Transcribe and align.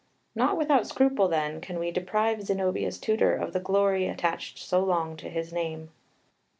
Not 0.33 0.57
without 0.57 0.87
scruple, 0.87 1.27
then, 1.27 1.61
can 1.61 1.77
we 1.77 1.91
deprive 1.91 2.41
Zenobia's 2.41 2.97
tutor 2.97 3.35
of 3.35 3.53
the 3.53 3.59
glory 3.59 4.07
attached 4.07 4.57
so 4.57 4.83
long 4.83 5.15
to 5.17 5.29
his 5.29 5.53
name. 5.53 5.91